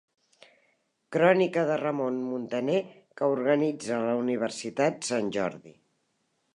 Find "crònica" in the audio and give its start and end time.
1.15-1.65